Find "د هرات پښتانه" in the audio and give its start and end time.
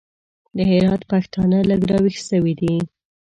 0.55-1.57